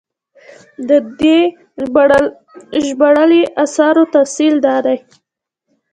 [0.87, 1.39] د دوي
[2.85, 4.97] ژباړلي اثارو تفصيل دا دی